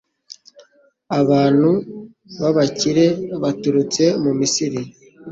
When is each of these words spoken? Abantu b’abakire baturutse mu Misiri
Abantu 1.19 1.69
b’abakire 2.39 3.05
baturutse 3.43 4.03
mu 4.23 4.31
Misiri 4.39 4.79